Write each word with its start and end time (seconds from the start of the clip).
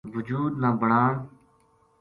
وجود 0.15 0.53
نا 0.61 0.69
بنان 0.79 1.15